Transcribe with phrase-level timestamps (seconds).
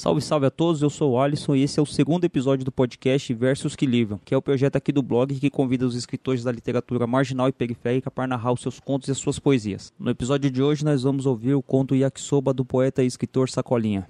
[0.00, 2.72] Salve, salve a todos, eu sou o Alisson e esse é o segundo episódio do
[2.72, 6.42] podcast Versos que Livram, que é o projeto aqui do blog que convida os escritores
[6.42, 9.92] da literatura marginal e periférica para narrar os seus contos e as suas poesias.
[9.98, 14.08] No episódio de hoje nós vamos ouvir o conto Yakisoba do poeta e escritor Sacolinha.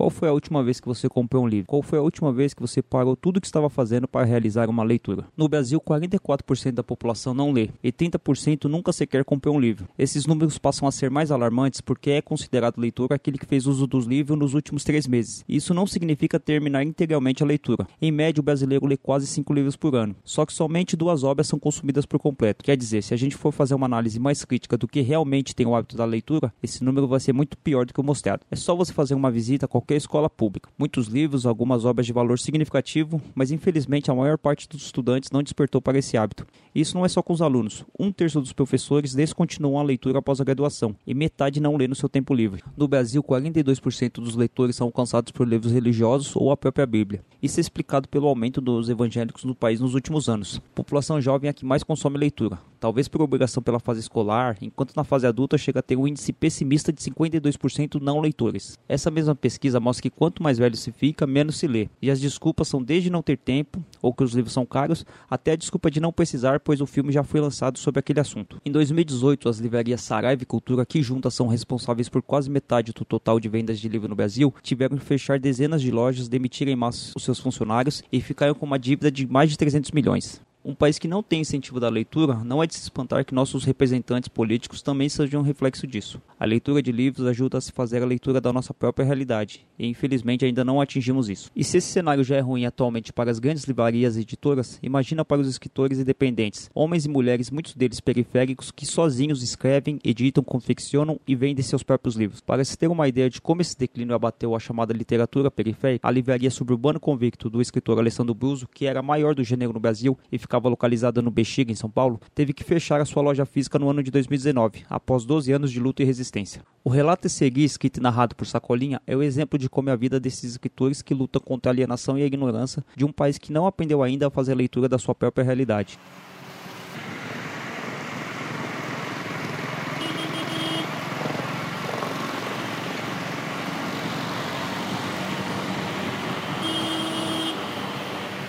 [0.00, 1.66] Qual foi a última vez que você comprou um livro?
[1.66, 4.70] Qual foi a última vez que você parou tudo o que estava fazendo para realizar
[4.70, 5.26] uma leitura?
[5.36, 9.86] No Brasil, 44% da população não lê e 30% nunca sequer comprou um livro.
[9.98, 13.86] Esses números passam a ser mais alarmantes porque é considerado leitor aquele que fez uso
[13.86, 15.44] dos livros nos últimos três meses.
[15.46, 17.86] Isso não significa terminar integralmente a leitura.
[18.00, 20.16] Em média, o brasileiro lê quase cinco livros por ano.
[20.24, 22.64] Só que somente duas obras são consumidas por completo.
[22.64, 25.66] Quer dizer, se a gente for fazer uma análise mais crítica do que realmente tem
[25.66, 28.46] o hábito da leitura, esse número vai ser muito pior do que o mostrado.
[28.50, 30.70] É só você fazer uma visita a qualquer qualquer escola pública.
[30.78, 35.42] Muitos livros, algumas obras de valor significativo, mas infelizmente a maior parte dos estudantes não
[35.42, 36.46] despertou para esse hábito.
[36.72, 37.84] Isso não é só com os alunos.
[37.98, 41.96] Um terço dos professores descontinuam a leitura após a graduação e metade não lê no
[41.96, 42.62] seu tempo livre.
[42.76, 47.24] No Brasil, 42% dos leitores são alcançados por livros religiosos ou a própria Bíblia.
[47.42, 50.60] Isso é explicado pelo aumento dos evangélicos no país nos últimos anos.
[50.72, 54.56] A população jovem é a que mais consome leitura, talvez por obrigação pela fase escolar,
[54.60, 58.78] enquanto na fase adulta chega a ter um índice pessimista de 52% não leitores.
[58.88, 61.88] Essa mesma pesquisa mostra que quanto mais velho se fica, menos se lê.
[62.00, 65.52] E as desculpas são desde não ter tempo, ou que os livros são caros, até
[65.52, 68.60] a desculpa de não precisar, pois o filme já foi lançado sobre aquele assunto.
[68.64, 73.04] Em 2018, as livrarias Saraiva e Cultura, que juntas são responsáveis por quase metade do
[73.04, 77.12] total de vendas de livro no Brasil, tiveram que fechar dezenas de lojas, demitirem massa
[77.16, 80.40] os seus funcionários e ficaram com uma dívida de mais de 300 milhões.
[80.62, 83.64] Um país que não tem incentivo da leitura, não é de se espantar que nossos
[83.64, 86.20] representantes políticos também sejam um reflexo disso.
[86.38, 89.86] A leitura de livros ajuda a se fazer a leitura da nossa própria realidade, e
[89.86, 91.50] infelizmente ainda não atingimos isso.
[91.56, 95.24] E se esse cenário já é ruim atualmente para as grandes livrarias e editoras, imagina
[95.24, 101.18] para os escritores independentes, homens e mulheres, muitos deles periféricos, que sozinhos escrevem, editam, confeccionam
[101.26, 102.42] e vendem seus próprios livros.
[102.42, 106.10] Para se ter uma ideia de como esse declínio abateu a chamada literatura periférica, a
[106.10, 110.18] livraria Suburbano Convicto do escritor Alessandro Bruso, que era a maior do gênero no Brasil
[110.30, 113.78] e ficava localizada no Bexiga, em São Paulo, teve que fechar a sua loja física
[113.78, 116.62] no ano de 2019, após 12 anos de luta e resistência.
[116.82, 119.92] O relato a seguir, escrito e narrado por Sacolinha, é o exemplo de como é
[119.92, 123.38] a vida desses escritores que lutam contra a alienação e a ignorância de um país
[123.38, 125.96] que não aprendeu ainda a fazer a leitura da sua própria realidade.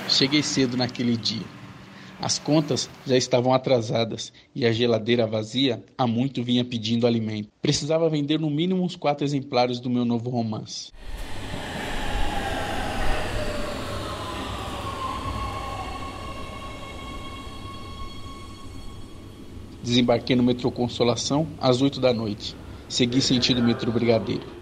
[0.10, 1.61] Cheguei cedo naquele dia.
[2.22, 7.50] As contas já estavam atrasadas e a geladeira vazia há muito vinha pedindo alimento.
[7.60, 10.92] Precisava vender no mínimo uns quatro exemplares do meu novo romance.
[19.82, 22.56] Desembarquei no metrô Consolação às oito da noite.
[22.88, 24.61] Segui sentido metrô Brigadeiro.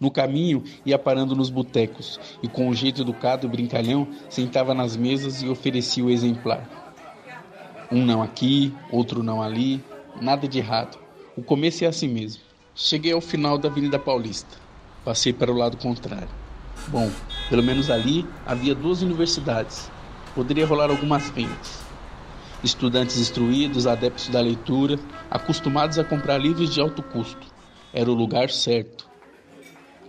[0.00, 4.96] No caminho, ia parando nos botecos e, com um jeito educado e brincalhão, sentava nas
[4.96, 6.66] mesas e oferecia o exemplar.
[7.92, 9.84] Um não aqui, outro não ali,
[10.18, 10.98] nada de errado.
[11.36, 12.40] O começo é assim mesmo.
[12.74, 14.56] Cheguei ao final da Avenida Paulista.
[15.04, 16.28] Passei para o lado contrário.
[16.88, 17.10] Bom,
[17.50, 19.90] pelo menos ali havia duas universidades.
[20.34, 21.80] Poderia rolar algumas vendas.
[22.64, 24.98] Estudantes instruídos, adeptos da leitura,
[25.30, 27.46] acostumados a comprar livros de alto custo.
[27.92, 29.09] Era o lugar certo.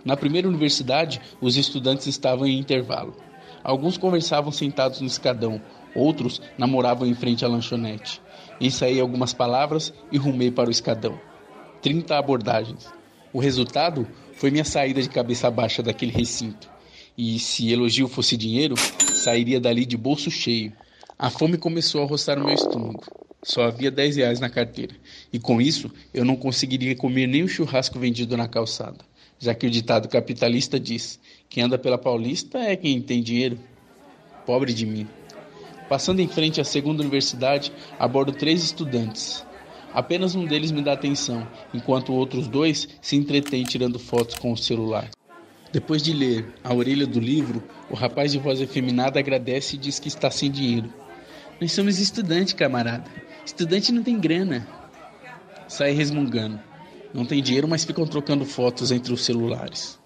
[0.04, 3.14] Na primeira universidade, os estudantes estavam em intervalo.
[3.62, 5.62] Alguns conversavam sentados no escadão,
[5.94, 8.20] outros namoravam em frente à lanchonete.
[8.60, 11.18] Ensaiei algumas palavras e rumei para o escadão.
[11.80, 12.88] Trinta abordagens.
[13.32, 16.68] O resultado foi minha saída de cabeça baixa daquele recinto.
[17.16, 20.72] E se elogio fosse dinheiro, sairia dali de bolso cheio.
[21.16, 23.04] A fome começou a roçar o meu estômago.
[23.44, 24.94] Só havia dez reais na carteira.
[25.32, 29.11] E com isso, eu não conseguiria comer nem o churrasco vendido na calçada
[29.42, 33.58] já que o ditado capitalista diz: quem anda pela Paulista é quem tem dinheiro.
[34.46, 35.08] Pobre de mim.
[35.88, 39.44] Passando em frente à segunda universidade, abordo três estudantes.
[39.92, 44.56] Apenas um deles me dá atenção, enquanto outros dois se entretêm tirando fotos com o
[44.56, 45.10] celular.
[45.72, 49.98] Depois de ler a orelha do livro, o rapaz de voz efeminada agradece e diz
[49.98, 50.92] que está sem dinheiro.
[51.60, 53.10] Nós somos estudantes, camarada.
[53.44, 54.66] Estudante não tem grana.
[55.66, 56.60] Sai resmungando.
[57.14, 59.98] Não tem dinheiro, mas ficam trocando fotos entre os celulares.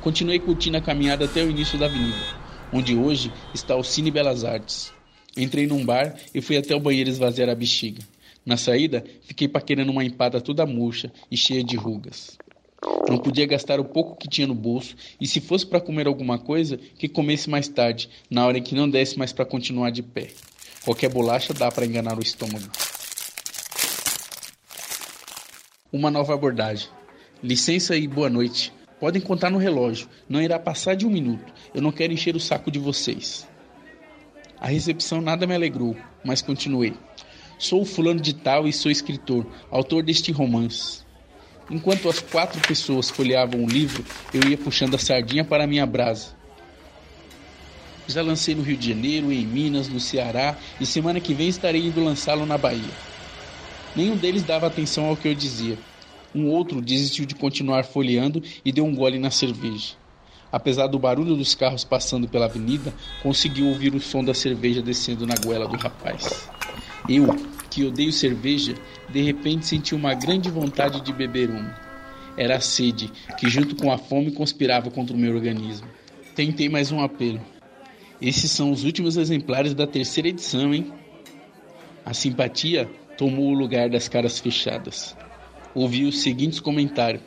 [0.00, 2.18] Continuei curtindo a caminhada até o início da avenida,
[2.72, 4.92] onde hoje está o Cine Belas Artes.
[5.36, 8.02] Entrei num bar e fui até o banheiro esvaziar a bexiga.
[8.44, 12.36] Na saída, fiquei paquerando uma empada toda murcha e cheia de rugas.
[13.08, 16.36] Não podia gastar o pouco que tinha no bolso, e se fosse para comer alguma
[16.36, 20.02] coisa, que comesse mais tarde, na hora em que não desse mais para continuar de
[20.02, 20.28] pé.
[20.84, 22.66] Qualquer bolacha dá para enganar o estômago.
[25.92, 26.88] Uma nova abordagem.
[27.40, 28.72] Licença e boa noite.
[28.98, 30.08] Podem contar no relógio.
[30.28, 31.52] Não irá passar de um minuto.
[31.72, 33.46] Eu não quero encher o saco de vocês.
[34.58, 36.94] A recepção nada me alegrou, mas continuei.
[37.60, 41.02] Sou o fulano de tal e sou escritor, autor deste romance.
[41.70, 45.86] Enquanto as quatro pessoas folheavam o livro, eu ia puxando a sardinha para a minha
[45.86, 46.41] brasa.
[48.06, 51.86] Já lancei no Rio de Janeiro, em Minas, no Ceará e semana que vem estarei
[51.86, 52.90] indo lançá-lo na Bahia.
[53.94, 55.78] Nenhum deles dava atenção ao que eu dizia.
[56.34, 59.94] Um outro desistiu de continuar folheando e deu um gole na cerveja.
[60.50, 65.26] Apesar do barulho dos carros passando pela avenida, conseguiu ouvir o som da cerveja descendo
[65.26, 66.48] na goela do rapaz.
[67.08, 67.26] Eu,
[67.70, 68.74] que odeio cerveja,
[69.08, 71.74] de repente senti uma grande vontade de beber uma.
[72.36, 75.86] Era a sede, que junto com a fome conspirava contra o meu organismo.
[76.34, 77.51] Tentei mais um apelo.
[78.22, 80.92] Esses são os últimos exemplares da terceira edição, hein?
[82.04, 82.88] A simpatia
[83.18, 85.16] tomou o lugar das caras fechadas.
[85.74, 87.20] Ouvi os seguintes comentários.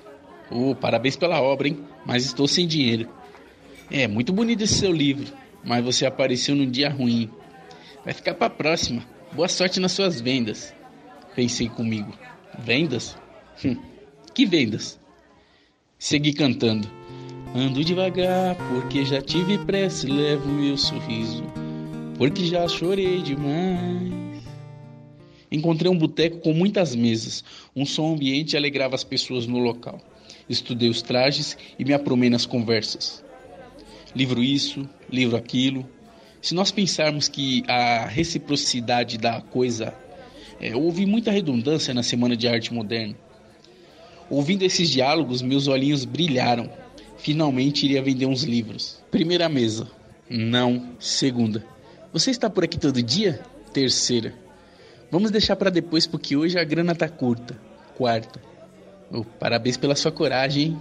[0.50, 1.80] Oh, parabéns pela obra, hein?
[2.06, 3.10] Mas estou sem dinheiro.
[3.92, 5.28] É, muito bonito esse seu livro,
[5.66, 7.30] mas você apareceu num dia ruim.
[8.06, 9.04] Vai ficar para próxima.
[9.34, 10.74] Boa sorte nas suas vendas.
[11.36, 12.18] Pensei comigo.
[12.58, 13.18] Vendas?
[13.66, 13.76] Hum,
[14.34, 14.98] que vendas?
[16.00, 16.90] Segui cantando.
[17.56, 21.46] Ando devagar, porque já tive pressa, levo meu sorriso,
[22.18, 24.44] porque já chorei demais.
[25.50, 27.46] Encontrei um boteco com muitas mesas.
[27.74, 30.02] Um som ambiente alegrava as pessoas no local.
[30.50, 33.24] Estudei os trajes e me aprumei nas conversas.
[34.14, 35.88] Livro isso, livro aquilo,
[36.42, 39.96] se nós pensarmos que a reciprocidade da coisa.
[40.60, 43.16] É, houve muita redundância na Semana de Arte Moderna.
[44.30, 46.70] Ouvindo esses diálogos, meus olhinhos brilharam.
[47.26, 49.02] Finalmente iria vender uns livros.
[49.10, 49.88] Primeira mesa.
[50.30, 50.92] Não.
[51.00, 51.66] Segunda.
[52.14, 53.42] Você está por aqui todo dia?
[53.74, 54.36] Terceira.
[55.10, 57.60] Vamos deixar para depois porque hoje a grana tá curta.
[57.98, 58.40] Quarta.
[59.12, 60.80] Oh, parabéns pela sua coragem, hein?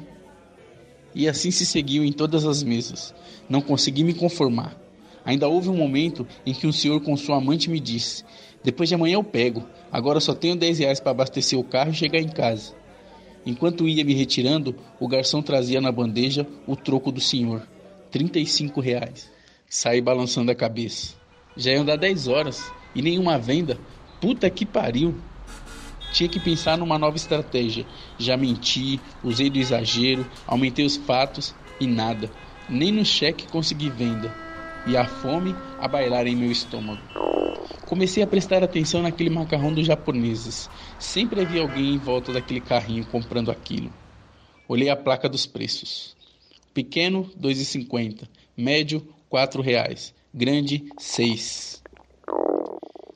[1.15, 3.15] E assim se seguiu em todas as mesas.
[3.49, 4.79] Não consegui me conformar.
[5.25, 8.23] Ainda houve um momento em que um senhor com sua amante me disse:
[8.63, 11.95] Depois de amanhã eu pego, agora só tenho 10 reais para abastecer o carro e
[11.95, 12.75] chegar em casa.
[13.47, 17.67] Enquanto ia me retirando, o garçom trazia na bandeja o troco do senhor:
[18.11, 19.31] 35 reais.
[19.69, 21.15] Saí balançando a cabeça.
[21.57, 23.79] Já iam dar 10 horas e nenhuma venda.
[24.21, 25.15] Puta que pariu!
[26.13, 27.87] Tinha que pensar numa nova estratégia.
[28.19, 32.31] Já menti, usei do exagero, aumentei os fatos e nada.
[32.69, 34.44] Nem no cheque consegui venda
[34.87, 37.01] e a fome a bailar em meu estômago.
[37.87, 40.69] Comecei a prestar atenção naquele macarrão dos japoneses.
[40.99, 43.93] Sempre havia alguém em volta daquele carrinho comprando aquilo.
[44.69, 46.17] Olhei a placa dos preços.
[46.73, 48.29] Pequeno, 2,50.
[48.57, 50.15] Médio, R$ reais.
[50.33, 51.83] Grande, 6.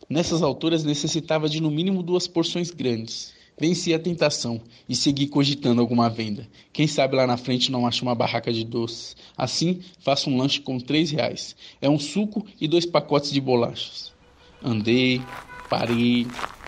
[0.09, 3.38] Nessas alturas necessitava de no mínimo duas porções grandes.
[3.61, 6.47] Venci a tentação e segui cogitando alguma venda.
[6.73, 9.17] Quem sabe lá na frente não acho uma barraca de doces.
[9.37, 11.57] Assim, faço um lanche com três reais.
[11.81, 14.13] É um suco e dois pacotes de bolachas.
[14.63, 15.21] Andei,
[15.69, 16.27] parei,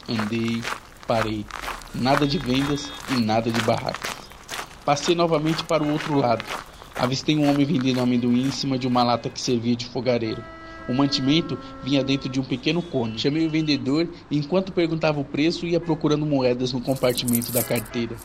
[0.09, 0.61] andei,
[1.07, 1.47] parei.
[1.95, 4.17] Nada de vendas e nada de barracas.
[4.85, 6.45] Passei novamente para o outro lado.
[6.97, 10.43] Avistei um homem vendendo amendoim em cima de uma lata que servia de fogareiro.
[10.91, 13.17] O mantimento vinha dentro de um pequeno cone.
[13.17, 18.17] Chamei o vendedor e, enquanto perguntava o preço, ia procurando moedas no compartimento da carteira.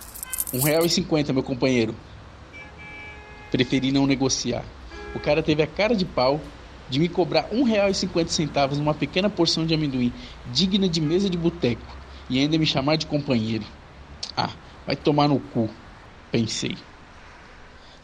[0.51, 1.94] Um real e cinquenta, meu companheiro.
[3.51, 4.65] Preferi não negociar.
[5.13, 6.41] O cara teve a cara de pau
[6.89, 10.12] de me cobrar um real e cinquenta centavos numa pequena porção de amendoim,
[10.51, 11.95] digna de mesa de boteco,
[12.27, 13.63] e ainda me chamar de companheiro.
[14.36, 14.50] Ah,
[14.88, 15.69] vai tomar no cu,
[16.31, 16.75] pensei.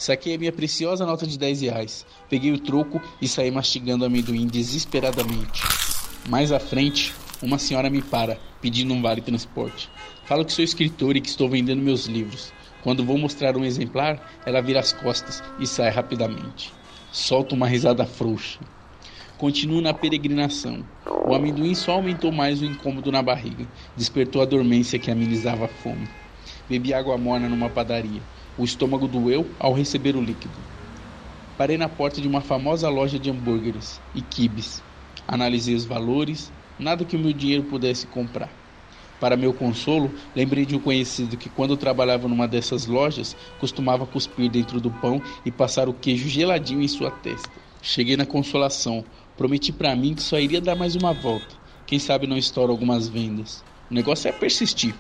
[0.01, 4.48] Saquei a minha preciosa nota de 10 reais, peguei o troco e saí mastigando amendoim
[4.48, 5.62] desesperadamente.
[6.27, 9.91] Mais à frente, uma senhora me para, pedindo um vale transporte.
[10.25, 12.51] Falo que sou escritor e que estou vendendo meus livros.
[12.81, 16.74] Quando vou mostrar um exemplar, ela vira as costas e sai rapidamente.
[17.12, 18.60] Solto uma risada frouxa.
[19.38, 20.84] Continuo na peregrinação.
[21.27, 23.67] O amendoim só aumentou mais o incômodo na barriga.
[23.96, 26.10] Despertou a dormência que amenizava a fome.
[26.67, 28.22] Bebi água morna numa padaria.
[28.62, 30.60] O estômago doeu ao receber o líquido.
[31.58, 34.84] Parei na porta de uma famosa loja de hambúrgueres e quibes.
[35.27, 38.56] Analisei os valores, nada que o meu dinheiro pudesse comprar.
[39.20, 44.48] Para meu consolo, lembrei de um conhecido que, quando trabalhava numa dessas lojas, costumava cuspir
[44.51, 47.50] dentro do pão e passar o queijo geladinho em sua testa.
[47.82, 49.03] Cheguei na consolação.
[49.36, 51.56] Prometi para mim que só iria dar mais uma volta.
[51.88, 53.65] Quem sabe não estouro algumas vendas.
[53.89, 54.94] O negócio é persistir.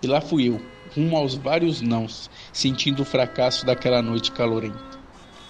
[0.00, 0.60] E lá fui eu,
[0.94, 4.98] rumo aos vários nãos, sentindo o fracasso daquela noite calorenta.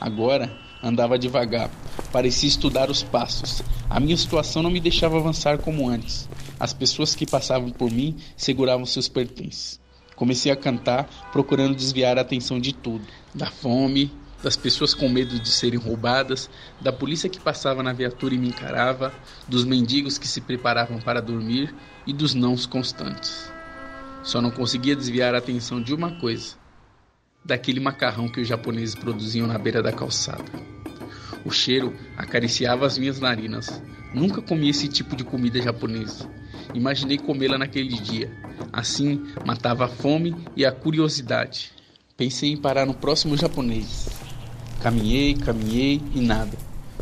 [0.01, 0.51] Agora
[0.83, 1.71] andava devagar,
[2.13, 3.63] parecia estudar os passos.
[3.91, 6.29] A minha situação não me deixava avançar como antes.
[6.59, 9.81] As pessoas que passavam por mim seguravam seus pertences.
[10.15, 13.05] Comecei a cantar, procurando desviar a atenção de tudo:
[13.35, 14.11] da fome,
[14.43, 16.49] das pessoas com medo de serem roubadas,
[16.81, 19.13] da polícia que passava na viatura e me encarava,
[19.49, 21.75] dos mendigos que se preparavam para dormir
[22.07, 23.58] e dos nãos constantes.
[24.23, 26.57] Só não conseguia desviar a atenção de uma coisa:
[27.45, 30.45] daquele macarrão que os japoneses produziam na beira da calçada.
[31.45, 33.83] O cheiro acariciava as minhas narinas.
[34.13, 36.29] Nunca comi esse tipo de comida japonesa.
[36.75, 38.31] Imaginei comê-la naquele dia.
[38.73, 41.73] Assim, matava a fome e a curiosidade.
[42.17, 44.09] Pensei em parar no próximo japonês.
[44.83, 46.57] Caminhei, caminhei e nada.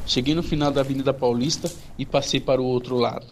[0.06, 3.26] Cheguei no final da Avenida Paulista e passei para o outro lado.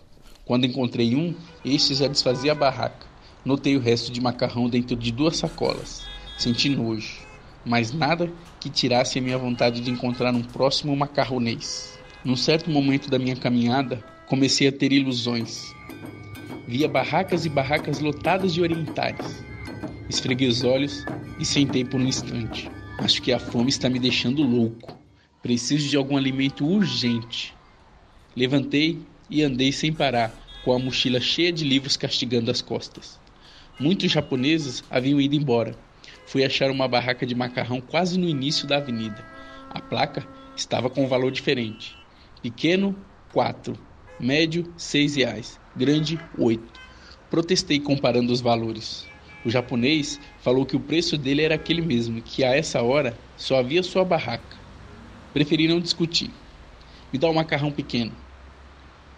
[0.44, 3.06] Quando encontrei um, este já desfazia a barraca.
[3.44, 6.06] Notei o resto de macarrão dentro de duas sacolas.
[6.38, 7.20] Senti nojo,
[7.62, 11.98] mas nada que tirasse a minha vontade de encontrar um próximo macarronês.
[12.24, 15.62] Num certo momento da minha caminhada, comecei a ter ilusões.
[16.66, 19.44] Via barracas e barracas lotadas de orientais.
[20.08, 21.04] Esfreguei os olhos
[21.38, 22.70] e sentei por um instante.
[22.98, 24.98] Acho que a fome está me deixando louco.
[25.42, 27.52] Preciso de algum alimento urgente.
[28.34, 30.34] Levantei e andei sem parar,
[30.64, 33.22] com a mochila cheia de livros castigando as costas.
[33.78, 35.74] Muitos japoneses haviam ido embora.
[36.26, 39.24] Fui achar uma barraca de macarrão quase no início da avenida.
[39.68, 40.24] A placa
[40.56, 41.96] estava com um valor diferente.
[42.40, 42.96] Pequeno,
[43.32, 43.76] 4.
[44.20, 45.58] Médio, 6 reais.
[45.74, 46.62] Grande, 8.
[47.28, 49.08] Protestei comparando os valores.
[49.44, 53.58] O japonês falou que o preço dele era aquele mesmo, que a essa hora só
[53.58, 54.56] havia sua barraca.
[55.32, 56.30] Preferi não discutir.
[57.12, 58.12] Me dá um macarrão pequeno.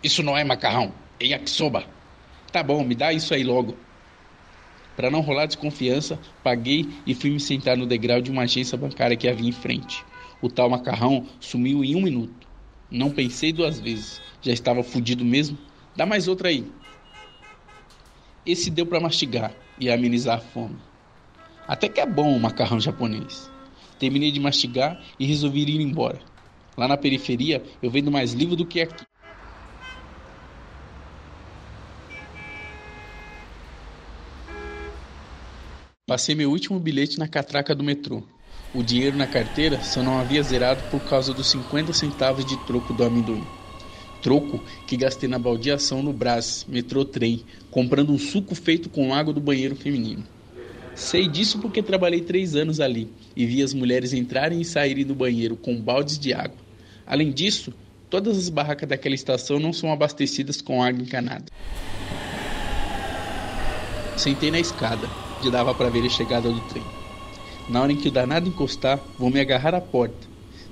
[0.02, 1.84] Isso não é macarrão, é yakisoba.
[2.50, 3.76] Tá bom, me dá isso aí logo.
[4.96, 9.16] Para não rolar desconfiança, paguei e fui me sentar no degrau de uma agência bancária
[9.16, 10.02] que havia em frente.
[10.40, 12.46] O tal macarrão sumiu em um minuto.
[12.90, 14.20] Não pensei duas vezes.
[14.40, 15.58] Já estava fudido mesmo.
[15.94, 16.64] Dá mais outra aí.
[18.44, 20.76] Esse deu para mastigar e amenizar a fome.
[21.68, 23.50] Até que é bom o macarrão japonês.
[23.98, 26.20] Terminei de mastigar e resolvi ir embora.
[26.76, 29.04] Lá na periferia eu vendo mais livro do que aqui.
[36.08, 38.22] Passei meu último bilhete na catraca do metrô.
[38.72, 42.92] O dinheiro na carteira só não havia zerado por causa dos 50 centavos de troco
[42.92, 43.42] do amendoim.
[44.22, 49.34] Troco que gastei na baldeação no Brás, metrô trem, comprando um suco feito com água
[49.34, 50.22] do banheiro feminino.
[50.94, 55.12] Sei disso porque trabalhei três anos ali e vi as mulheres entrarem e saírem do
[55.12, 56.58] banheiro com baldes de água.
[57.04, 57.74] Além disso,
[58.08, 61.46] todas as barracas daquela estação não são abastecidas com água encanada.
[64.16, 66.82] Sentei na escada, onde dava para ver a chegada do trem.
[67.68, 70.26] Na hora em que o danado encostar, vou me agarrar à porta.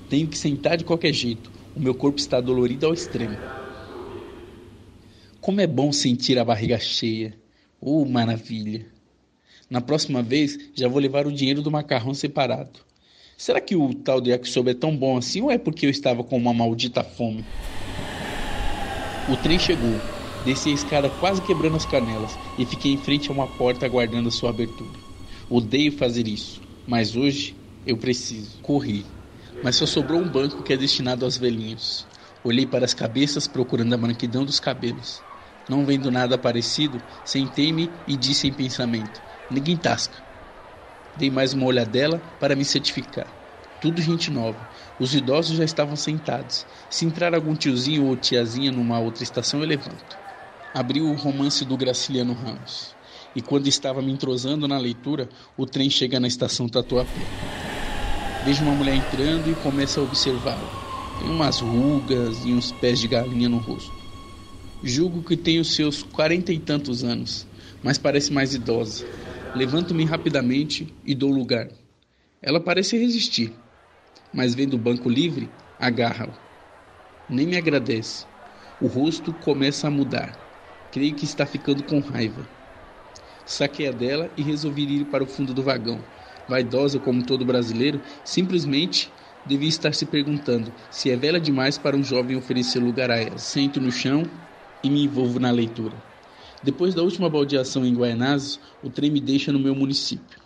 [0.08, 1.50] Tenho que sentar de qualquer jeito.
[1.74, 3.36] O meu corpo está dolorido ao extremo.
[5.40, 7.36] Como é bom sentir a barriga cheia.
[7.80, 8.86] Oh, maravilha!
[9.68, 12.80] Na próxima vez, já vou levar o dinheiro do macarrão separado.
[13.36, 16.22] Será que o tal do yakisoba é tão bom assim ou é porque eu estava
[16.22, 17.44] com uma maldita fome?
[19.28, 20.13] O trem chegou.
[20.44, 24.30] Desci a escada quase quebrando as canelas e fiquei em frente a uma porta aguardando
[24.30, 25.00] sua abertura.
[25.48, 28.60] Odeio fazer isso, mas hoje eu preciso.
[28.60, 29.06] Corri,
[29.62, 32.06] mas só sobrou um banco que é destinado aos velhinhos.
[32.42, 35.24] Olhei para as cabeças procurando a branquidão dos cabelos.
[35.66, 40.18] Não vendo nada parecido, sentei-me e disse em pensamento: Ninguém tasca.
[41.16, 43.34] Dei mais uma olhadela para me certificar.
[43.80, 44.68] Tudo gente nova.
[44.98, 46.66] Os idosos já estavam sentados.
[46.90, 50.23] Se entrar algum tiozinho ou tiazinha numa outra estação, eu levanto.
[50.74, 52.96] Abri o romance do Graciliano Ramos.
[53.32, 57.12] E quando estava me entrosando na leitura, o trem chega na estação Tatuapé.
[58.44, 60.68] Vejo uma mulher entrando e começo a observá-la.
[61.20, 63.92] Tem umas rugas e uns pés de galinha no rosto.
[64.82, 67.46] Julgo que tem os seus quarenta e tantos anos,
[67.80, 69.04] mas parece mais idosa.
[69.54, 71.68] Levanto-me rapidamente e dou lugar.
[72.42, 73.52] Ela parece resistir,
[74.32, 76.32] mas vendo o banco livre, agarra-o.
[77.28, 78.26] Nem me agradece.
[78.80, 80.43] O rosto começa a mudar.
[80.94, 82.46] Creio que está ficando com raiva.
[83.44, 85.98] Saquei a dela e resolvi ir para o fundo do vagão.
[86.48, 89.10] Vaidosa como todo brasileiro, simplesmente
[89.44, 93.38] devia estar se perguntando se é velha demais para um jovem oferecer lugar a ela.
[93.38, 94.22] Sento no chão
[94.84, 95.96] e me envolvo na leitura.
[96.62, 100.38] Depois da última baldeação em Guaianazes, o trem me deixa no meu município.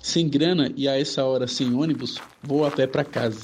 [0.00, 3.40] Sem grana e a essa hora sem ônibus, vou a pé para casa.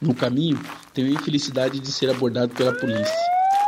[0.00, 0.58] No caminho,
[0.92, 3.14] tenho a infelicidade de ser abordado pela polícia.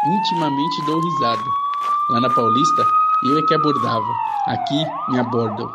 [0.04, 1.71] Intimamente dou risada.
[2.12, 2.84] Lá na Paulista,
[3.24, 4.04] eu é que abordava.
[4.44, 5.74] Aqui, me abordam.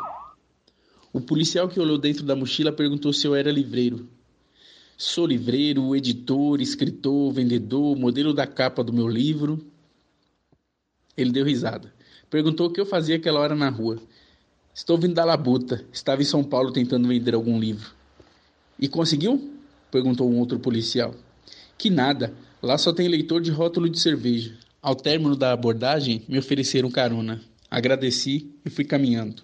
[1.12, 4.08] O policial que olhou dentro da mochila perguntou se eu era livreiro.
[4.96, 9.66] Sou livreiro, editor, escritor, vendedor, modelo da capa do meu livro.
[11.18, 11.92] Ele deu risada.
[12.30, 13.98] Perguntou o que eu fazia aquela hora na rua.
[14.72, 15.84] Estou vindo da Labuta.
[15.92, 17.90] Estava em São Paulo tentando vender algum livro.
[18.80, 19.56] E conseguiu?
[19.90, 21.16] perguntou um outro policial.
[21.80, 22.32] Que nada.
[22.62, 24.67] Lá só tem leitor de rótulo de cerveja.
[24.88, 27.42] Ao término da abordagem, me ofereceram carona.
[27.70, 29.44] Agradeci e fui caminhando.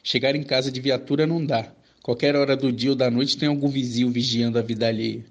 [0.00, 1.72] Chegar em casa de viatura não dá.
[2.04, 5.24] Qualquer hora do dia ou da noite tem algum vizinho vigiando a vida alheia.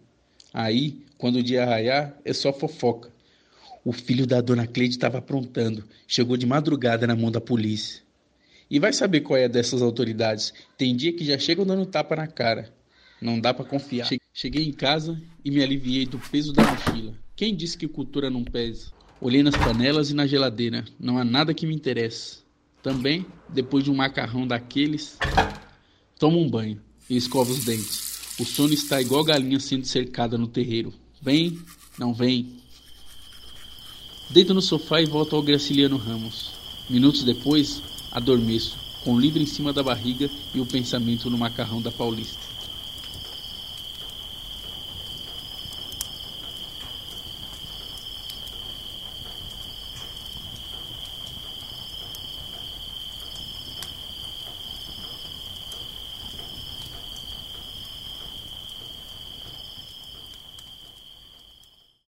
[0.54, 3.10] Aí, quando o dia raiar, é só fofoca.
[3.86, 5.86] O filho da dona Cleide estava aprontando.
[6.06, 8.02] Chegou de madrugada na mão da polícia.
[8.70, 10.54] E vai saber qual é dessas autoridades.
[10.78, 12.74] Tem dia que já chegam dando tapa na cara.
[13.22, 14.10] Não dá para confiar.
[14.34, 17.14] Cheguei em casa e me aliviei do peso da mochila.
[17.38, 18.94] Quem disse que cultura não pesa?
[19.22, 20.86] Olhei nas panelas e na geladeira.
[21.00, 22.40] Não há nada que me interesse.
[22.82, 25.18] Também, depois de um macarrão daqueles,
[26.20, 28.36] tomo um banho e escovo os dentes.
[28.40, 30.94] O sono está igual galinha sendo cercada no terreiro.
[31.22, 31.58] Vem,
[31.98, 32.62] não vem,
[34.30, 36.52] Deito no sofá e volto ao Graciliano Ramos.
[36.90, 37.82] Minutos depois,
[38.12, 42.55] adormeço, com o livro em cima da barriga e o pensamento no macarrão da Paulista.